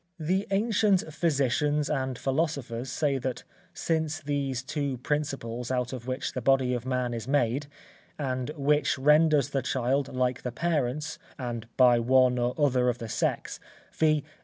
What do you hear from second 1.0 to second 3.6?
physicians and philosophers say that